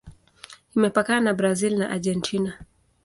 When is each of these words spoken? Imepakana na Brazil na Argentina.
Imepakana 0.75 1.21
na 1.21 1.33
Brazil 1.39 1.73
na 1.79 1.87
Argentina. 1.95 2.51